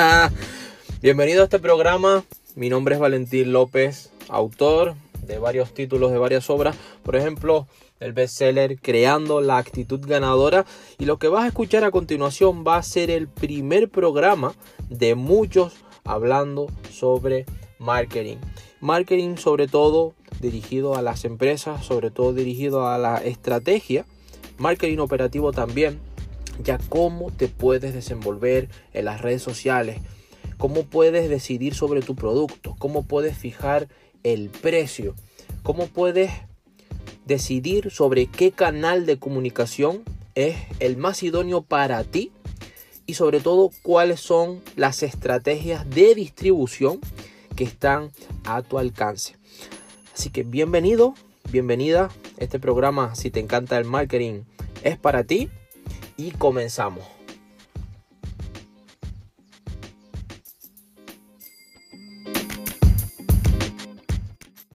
Bienvenido 1.02 1.42
a 1.42 1.44
este 1.44 1.58
programa. 1.58 2.24
Mi 2.54 2.68
nombre 2.68 2.94
es 2.94 3.00
Valentín 3.00 3.52
López, 3.52 4.10
autor 4.28 4.94
de 5.26 5.38
varios 5.38 5.74
títulos, 5.74 6.10
de 6.10 6.18
varias 6.18 6.48
obras. 6.48 6.76
Por 7.02 7.16
ejemplo, 7.16 7.66
el 7.98 8.12
bestseller 8.12 8.78
Creando 8.80 9.40
la 9.40 9.58
actitud 9.58 10.00
ganadora. 10.00 10.64
Y 10.98 11.04
lo 11.04 11.18
que 11.18 11.28
vas 11.28 11.44
a 11.44 11.48
escuchar 11.48 11.84
a 11.84 11.90
continuación 11.90 12.64
va 12.66 12.76
a 12.76 12.82
ser 12.82 13.10
el 13.10 13.28
primer 13.28 13.90
programa 13.90 14.54
de 14.88 15.14
muchos 15.14 15.74
hablando 16.04 16.68
sobre 16.90 17.44
marketing. 17.78 18.38
Marketing 18.80 19.36
sobre 19.36 19.68
todo 19.68 20.14
dirigido 20.40 20.94
a 20.94 21.02
las 21.02 21.24
empresas, 21.24 21.84
sobre 21.84 22.10
todo 22.10 22.32
dirigido 22.32 22.88
a 22.88 22.96
la 22.96 23.18
estrategia. 23.18 24.06
Marketing 24.56 24.98
operativo 24.98 25.52
también, 25.52 26.00
ya 26.62 26.78
cómo 26.88 27.30
te 27.30 27.48
puedes 27.48 27.94
desenvolver 27.94 28.68
en 28.92 29.04
las 29.04 29.20
redes 29.20 29.42
sociales, 29.42 29.98
cómo 30.58 30.84
puedes 30.84 31.28
decidir 31.28 31.74
sobre 31.74 32.02
tu 32.02 32.14
producto, 32.14 32.76
cómo 32.78 33.04
puedes 33.04 33.36
fijar 33.36 33.88
el 34.22 34.50
precio, 34.50 35.14
cómo 35.62 35.86
puedes 35.86 36.30
decidir 37.24 37.90
sobre 37.90 38.26
qué 38.26 38.52
canal 38.52 39.06
de 39.06 39.18
comunicación 39.18 40.02
es 40.34 40.56
el 40.78 40.96
más 40.96 41.22
idóneo 41.22 41.62
para 41.62 42.04
ti 42.04 42.32
y 43.06 43.14
sobre 43.14 43.40
todo 43.40 43.70
cuáles 43.82 44.20
son 44.20 44.62
las 44.76 45.02
estrategias 45.02 45.88
de 45.90 46.14
distribución 46.14 47.00
que 47.56 47.64
están 47.64 48.10
a 48.44 48.62
tu 48.62 48.78
alcance. 48.78 49.36
Así 50.14 50.30
que 50.30 50.42
bienvenido, 50.42 51.14
bienvenida. 51.50 52.10
Este 52.36 52.58
programa, 52.58 53.14
si 53.14 53.30
te 53.30 53.40
encanta 53.40 53.78
el 53.78 53.84
marketing, 53.84 54.42
es 54.82 54.96
para 54.98 55.24
ti 55.24 55.50
y 56.20 56.30
comenzamos. 56.32 57.19